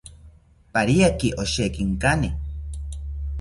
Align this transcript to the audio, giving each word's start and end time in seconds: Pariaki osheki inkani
Pariaki 0.73 1.29
osheki 1.43 1.81
inkani 1.87 2.29